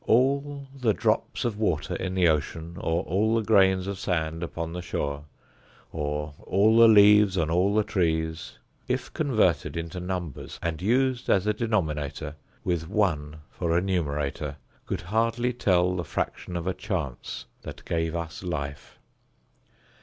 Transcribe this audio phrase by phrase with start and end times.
[0.07, 4.73] All the drops of water in the ocean, or all the grains of sand upon
[4.73, 5.25] the shore,
[5.91, 11.45] or all the leaves on all the trees, if converted into numbers and used as
[11.45, 14.55] a denominator, with one for a numerator,
[14.87, 18.97] could hardly tell the fraction of a chance that gave us life.